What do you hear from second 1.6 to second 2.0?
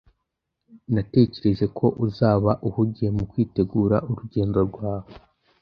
ko